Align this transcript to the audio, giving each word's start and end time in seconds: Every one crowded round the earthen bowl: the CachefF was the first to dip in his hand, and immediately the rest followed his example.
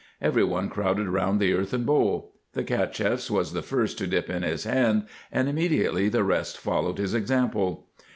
Every 0.19 0.43
one 0.43 0.67
crowded 0.71 1.07
round 1.09 1.39
the 1.39 1.53
earthen 1.53 1.83
bowl: 1.83 2.33
the 2.53 2.63
CachefF 2.63 3.29
was 3.29 3.53
the 3.53 3.61
first 3.61 3.99
to 3.99 4.07
dip 4.07 4.31
in 4.31 4.41
his 4.41 4.63
hand, 4.63 5.05
and 5.31 5.47
immediately 5.47 6.09
the 6.09 6.23
rest 6.23 6.57
followed 6.57 6.97
his 6.97 7.13
example. 7.13 7.85